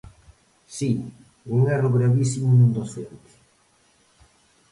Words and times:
Si, 0.77 0.89
un 1.55 1.61
erro 1.75 1.89
gravísimo 1.97 2.49
nun 2.53 2.71
docente. 2.77 3.31